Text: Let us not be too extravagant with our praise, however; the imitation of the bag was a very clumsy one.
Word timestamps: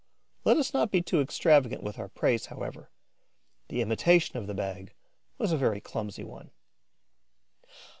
Let 0.45 0.57
us 0.57 0.73
not 0.73 0.89
be 0.89 1.03
too 1.03 1.21
extravagant 1.21 1.83
with 1.83 1.99
our 1.99 2.07
praise, 2.09 2.47
however; 2.47 2.89
the 3.67 3.81
imitation 3.81 4.35
of 4.37 4.47
the 4.47 4.55
bag 4.55 4.95
was 5.37 5.51
a 5.51 5.57
very 5.57 5.79
clumsy 5.79 6.23
one. 6.23 6.49